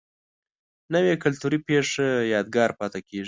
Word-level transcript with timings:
نوې 0.93 1.13
کلتوري 1.23 1.59
پیښه 1.67 2.07
یادګار 2.33 2.69
پاتې 2.79 2.99
کېږي 3.07 3.19